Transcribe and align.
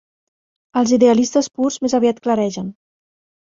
Els 0.81 0.93
idealistes 0.97 1.51
purs 1.59 1.79
més 1.87 1.97
aviat 2.01 2.25
claregen. 2.27 2.77